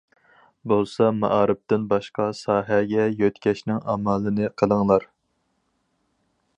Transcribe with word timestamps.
بولسا 0.71 1.09
مائارىپتىن 1.17 1.83
باشقا 1.91 2.25
ساھەگە 2.39 3.05
يۆتكەشنىڭ 3.19 3.85
ئامالىنى 3.93 4.51
قىلىڭلار. 4.63 5.07